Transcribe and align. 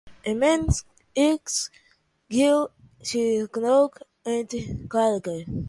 In 0.25 0.39
Manx 0.39 0.83
Gaelic 1.15 2.71
she 3.03 3.35
is 3.35 3.49
known 3.55 3.89
as 4.25 4.47
the 4.47 4.65
"Caillagh". 4.87 5.45